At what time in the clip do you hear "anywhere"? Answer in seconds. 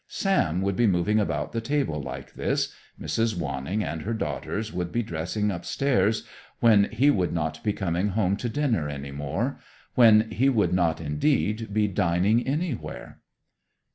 12.47-13.19